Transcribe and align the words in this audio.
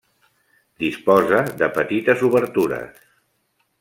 Disposa 0.83 1.41
de 1.61 1.69
petites 1.75 2.25
obertures. 2.31 3.05